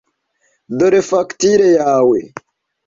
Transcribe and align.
Dore 0.77 1.01
fagitire 1.09 1.67
yawe. 1.79 2.19